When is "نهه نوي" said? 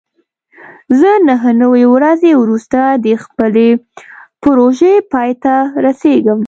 1.27-1.85